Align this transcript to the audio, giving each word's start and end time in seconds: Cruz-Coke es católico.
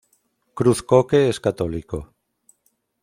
Cruz-Coke 0.59 1.29
es 1.29 1.39
católico. 1.39 1.99